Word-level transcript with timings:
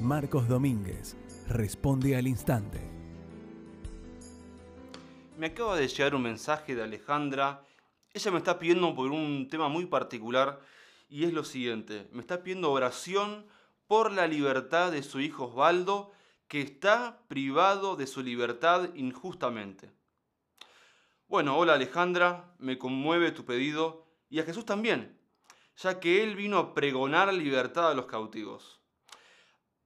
Marcos 0.00 0.46
Domínguez 0.46 1.16
responde 1.48 2.16
al 2.16 2.28
instante. 2.28 2.78
Me 5.36 5.46
acaba 5.46 5.76
de 5.76 5.88
llegar 5.88 6.14
un 6.14 6.22
mensaje 6.22 6.76
de 6.76 6.84
Alejandra. 6.84 7.64
Ella 8.14 8.30
me 8.30 8.38
está 8.38 8.60
pidiendo 8.60 8.94
por 8.94 9.10
un 9.10 9.48
tema 9.50 9.68
muy 9.68 9.86
particular 9.86 10.60
y 11.08 11.24
es 11.24 11.32
lo 11.32 11.42
siguiente. 11.42 12.08
Me 12.12 12.20
está 12.20 12.44
pidiendo 12.44 12.70
oración 12.70 13.44
por 13.88 14.12
la 14.12 14.28
libertad 14.28 14.92
de 14.92 15.02
su 15.02 15.18
hijo 15.18 15.46
Osvaldo 15.46 16.12
que 16.46 16.60
está 16.60 17.18
privado 17.26 17.96
de 17.96 18.06
su 18.06 18.22
libertad 18.22 18.94
injustamente. 18.94 19.90
Bueno, 21.26 21.58
hola 21.58 21.74
Alejandra, 21.74 22.54
me 22.58 22.78
conmueve 22.78 23.32
tu 23.32 23.44
pedido 23.44 24.06
y 24.30 24.38
a 24.38 24.44
Jesús 24.44 24.64
también, 24.64 25.18
ya 25.76 25.98
que 25.98 26.22
Él 26.22 26.36
vino 26.36 26.58
a 26.58 26.72
pregonar 26.72 27.34
libertad 27.34 27.90
a 27.90 27.94
los 27.94 28.06
cautivos. 28.06 28.77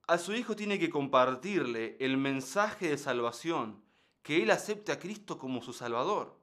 A 0.07 0.19
su 0.19 0.35
hijo 0.35 0.57
tiene 0.57 0.79
que 0.79 0.91
compartirle 0.91 1.97
el 2.01 2.17
mensaje 2.17 2.89
de 2.89 2.99
salvación, 2.99 3.83
que 4.23 4.43
Él 4.43 4.51
acepte 4.51 4.93
a 4.93 4.99
Cristo 4.99 5.39
como 5.39 5.63
su 5.63 5.73
Salvador. 5.73 6.39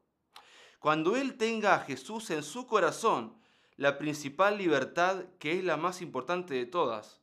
Cuando 0.80 1.18
Él 1.18 1.36
tenga 1.38 1.76
a 1.76 1.80
Jesús 1.80 2.30
en 2.30 2.44
su 2.44 2.68
corazón, 2.68 3.36
la 3.76 3.98
principal 3.98 4.58
libertad 4.58 5.26
que 5.40 5.58
es 5.58 5.64
la 5.64 5.78
más 5.78 6.02
importante 6.02 6.54
de 6.54 6.66
todas, 6.66 7.20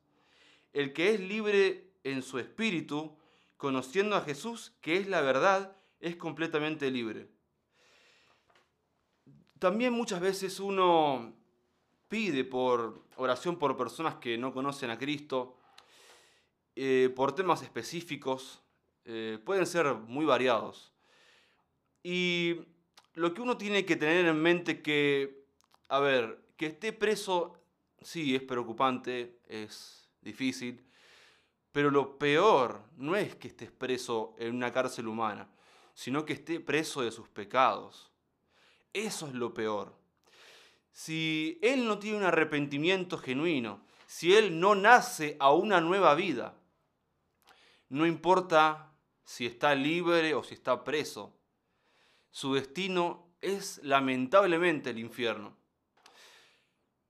el 0.73 0.93
que 0.93 1.15
es 1.15 1.21
libre 1.21 1.91
en 2.05 2.23
su 2.23 2.39
espíritu, 2.39 3.16
conociendo 3.57 4.15
a 4.16 4.21
Jesús, 4.21 4.75
que 4.80 4.97
es 4.99 5.07
la 5.07 5.23
verdad, 5.23 5.77
es 6.01 6.16
completamente 6.16 6.91
libre. 6.91 7.29
También 9.59 9.95
muchas 9.95 10.21
veces 10.21 10.61
uno 10.61 11.33
pide 12.09 12.45
por 12.45 13.03
oración 13.16 13.59
por 13.59 13.77
personas 13.77 14.16
que 14.16 14.37
no 14.37 14.53
conocen 14.53 14.91
a 14.91 14.99
Cristo, 14.99 15.57
eh, 16.77 17.10
por 17.16 17.35
temas 17.35 17.63
específicos, 17.63 18.63
eh, 19.07 19.38
pueden 19.45 19.66
ser 19.66 19.95
muy 19.95 20.27
variados. 20.27 20.93
Y 22.02 22.60
lo 23.15 23.32
que 23.32 23.41
uno 23.41 23.57
tiene 23.57 23.87
que 23.87 23.96
tener 23.96 24.27
en 24.27 24.41
mente 24.41 24.82
que, 24.82 25.47
a 25.88 26.01
ver, 26.01 26.38
que 26.57 26.66
esté 26.66 26.93
preso, 26.93 27.59
sí, 28.02 28.35
es 28.35 28.43
preocupante, 28.43 29.41
es 29.49 30.10
difícil, 30.21 30.85
pero 31.73 31.91
lo 31.91 32.19
peor 32.19 32.82
no 32.97 33.16
es 33.16 33.35
que 33.37 33.49
estés 33.49 33.71
preso 33.71 34.35
en 34.38 34.54
una 34.54 34.73
cárcel 34.73 35.09
humana, 35.09 35.49
sino 35.95 36.24
que 36.24 36.35
esté 36.35 36.60
preso 36.60 37.02
de 37.02 37.10
sus 37.10 37.29
pecados. 37.29 38.13
Eso 38.93 39.29
es 39.29 39.35
lo 39.35 39.54
peor. 39.54 39.95
Si 40.93 41.59
él 41.63 41.87
no 41.87 41.99
tiene 41.99 42.19
un 42.19 42.24
arrepentimiento 42.24 43.19
genuino, 43.19 43.82
si 44.07 44.35
él 44.35 44.60
no 44.60 44.74
nace 44.74 45.37
a 45.38 45.52
una 45.52 45.80
nueva 45.80 46.15
vida, 46.15 46.54
no 47.88 48.06
importa 48.06 48.92
si 49.24 49.46
está 49.46 49.74
libre 49.74 50.34
o 50.34 50.42
si 50.42 50.54
está 50.54 50.84
preso, 50.84 51.37
su 52.30 52.54
destino 52.54 53.29
es 53.40 53.80
lamentablemente 53.82 54.90
el 54.90 54.98
infierno. 54.98 55.56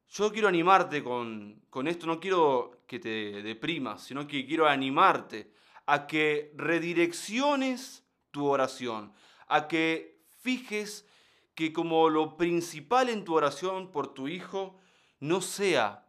Yo 0.08 0.32
quiero 0.32 0.48
animarte 0.48 1.02
con, 1.02 1.62
con 1.68 1.88
esto, 1.88 2.06
no 2.06 2.20
quiero 2.20 2.82
que 2.86 2.98
te 2.98 3.42
deprimas, 3.42 4.04
sino 4.04 4.26
que 4.26 4.46
quiero 4.46 4.66
animarte 4.66 5.52
a 5.84 6.06
que 6.06 6.52
redirecciones 6.56 8.04
tu 8.30 8.46
oración, 8.46 9.12
a 9.46 9.68
que 9.68 10.20
fijes 10.40 11.06
que 11.54 11.72
como 11.72 12.08
lo 12.08 12.36
principal 12.36 13.08
en 13.08 13.24
tu 13.24 13.34
oración 13.34 13.90
por 13.90 14.14
tu 14.14 14.28
hijo 14.28 14.78
no 15.20 15.40
sea 15.40 16.06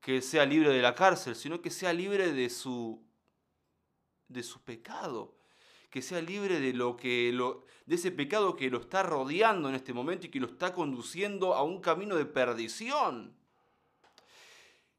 que 0.00 0.22
sea 0.22 0.46
libre 0.46 0.70
de 0.70 0.80
la 0.80 0.94
cárcel, 0.94 1.36
sino 1.36 1.60
que 1.60 1.70
sea 1.70 1.92
libre 1.92 2.32
de 2.32 2.48
su, 2.48 3.06
de 4.30 4.42
su 4.42 4.62
pecado, 4.62 5.36
que 5.90 6.00
sea 6.00 6.22
libre 6.22 6.60
de, 6.60 6.72
lo 6.72 6.96
que 6.96 7.30
lo, 7.32 7.64
de 7.84 7.96
ese 7.96 8.10
pecado 8.12 8.56
que 8.56 8.70
lo 8.70 8.78
está 8.78 9.02
rodeando 9.02 9.68
en 9.68 9.74
este 9.74 9.92
momento 9.92 10.26
y 10.26 10.30
que 10.30 10.40
lo 10.40 10.46
está 10.46 10.72
conduciendo 10.72 11.54
a 11.54 11.62
un 11.62 11.80
camino 11.80 12.16
de 12.16 12.24
perdición. 12.24 13.34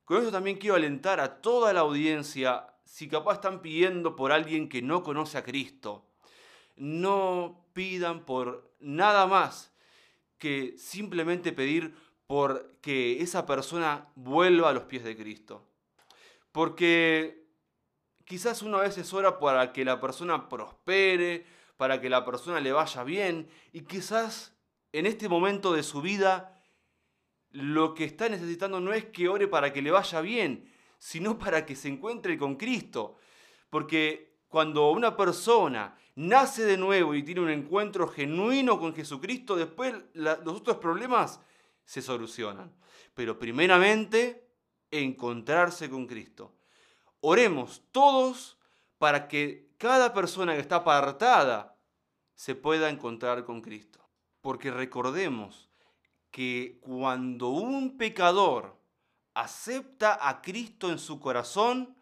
Con 0.04 0.18
esto 0.18 0.32
también 0.32 0.58
quiero 0.58 0.76
alentar 0.76 1.20
a 1.22 1.42
toda 1.42 1.72
la 1.72 1.80
audiencia, 1.80 2.68
si 2.84 3.08
capaz 3.08 3.36
están 3.36 3.62
pidiendo 3.62 4.16
por 4.16 4.34
alguien 4.34 4.68
que 4.68 4.82
no 4.82 5.04
conoce 5.04 5.38
a 5.38 5.44
Cristo, 5.44 6.06
no 6.76 7.66
pidan 7.74 8.26
por 8.26 8.76
nada 8.80 9.28
más 9.28 9.72
que 10.38 10.76
simplemente 10.78 11.54
pedir 11.54 11.96
por 12.28 12.76
que 12.82 13.22
esa 13.22 13.46
persona 13.46 14.10
vuelva 14.16 14.70
a 14.70 14.74
los 14.74 14.84
pies 14.84 15.04
de 15.04 15.16
Cristo. 15.16 15.66
Porque 16.52 17.41
quizás 18.26 18.62
uno 18.62 18.78
a 18.78 18.82
veces 18.82 19.14
ora 19.14 19.40
para 19.40 19.74
que 19.74 19.86
la 19.86 20.00
persona 20.00 20.50
prospere, 20.50 21.46
para 21.78 22.00
que 22.00 22.10
la 22.10 22.26
persona 22.26 22.60
le 22.60 22.72
vaya 22.72 23.04
bien, 23.04 23.50
y 23.72 23.82
quizás 23.82 24.56
en 24.92 25.06
este 25.06 25.30
momento 25.30 25.74
de 25.74 25.84
su 25.84 26.02
vida 26.02 26.62
lo 27.52 27.94
que 27.94 28.06
está 28.06 28.30
necesitando 28.30 28.80
no 28.80 28.94
es 28.94 29.06
que 29.06 29.28
ore 29.28 29.48
para 29.48 29.74
que 29.74 29.82
le 29.82 29.92
vaya 29.92 30.22
bien, 30.22 30.72
sino 30.98 31.38
para 31.40 31.66
que 31.66 31.76
se 31.76 31.90
encuentre 31.90 32.38
con 32.38 32.56
Cristo. 32.56 33.18
Porque 33.70 34.40
cuando 34.48 34.92
una 34.92 35.16
persona 35.16 35.98
nace 36.16 36.64
de 36.66 36.78
nuevo 36.78 37.16
y 37.16 37.24
tiene 37.24 37.42
un 37.42 37.50
encuentro 37.50 38.08
genuino 38.08 38.80
con 38.80 38.94
Jesucristo, 38.94 39.56
después 39.56 39.96
los 40.14 40.56
otros 40.58 40.78
problemas 40.78 41.40
se 41.86 42.02
solucionan. 42.02 42.74
Pero 43.14 43.40
primeramente, 43.40 44.48
encontrarse 44.90 45.90
con 45.90 46.06
Cristo. 46.06 46.54
Oremos 47.22 47.84
todos 47.92 48.58
para 48.98 49.28
que 49.28 49.72
cada 49.78 50.14
persona 50.14 50.54
que 50.54 50.60
está 50.60 50.78
apartada 50.78 51.78
se 52.36 52.56
pueda 52.56 52.90
encontrar 52.90 53.46
con 53.46 53.62
Cristo. 53.62 54.00
Porque 54.42 54.72
recordemos 54.72 55.70
que 56.32 56.80
cuando 56.82 57.50
un 57.50 57.98
pecador 57.98 58.76
acepta 59.36 60.18
a 60.28 60.42
Cristo 60.42 60.92
en 60.92 60.98
su 60.98 61.20
corazón, 61.20 61.96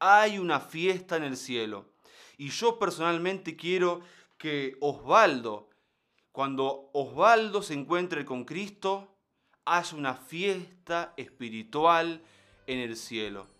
hay 0.00 0.38
una 0.38 0.60
fiesta 0.60 1.16
en 1.16 1.22
el 1.22 1.36
cielo. 1.36 1.92
Y 2.36 2.48
yo 2.50 2.78
personalmente 2.78 3.56
quiero 3.56 4.00
que 4.36 4.76
Osvaldo, 4.80 5.70
cuando 6.32 6.90
Osvaldo 6.92 7.62
se 7.62 7.74
encuentre 7.74 8.24
con 8.24 8.44
Cristo, 8.44 9.16
haya 9.64 9.96
una 9.96 10.14
fiesta 10.14 11.14
espiritual 11.16 12.22
en 12.66 12.80
el 12.80 12.96
cielo. 12.96 13.55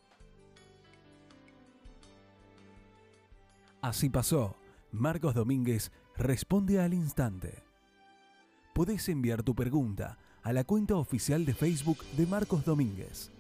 Así 3.87 4.11
pasó. 4.11 4.57
Marcos 4.91 5.37
Domínguez 5.37 5.93
responde 6.17 6.81
al 6.81 6.93
instante. 6.93 7.63
Podés 8.75 9.09
enviar 9.09 9.45
tu 9.45 9.55
pregunta 9.55 10.19
a 10.43 10.53
la 10.53 10.65
cuenta 10.65 10.97
oficial 10.97 11.45
de 11.45 11.55
Facebook 11.55 11.99
de 12.17 12.27
Marcos 12.27 12.65
Domínguez 12.65 13.31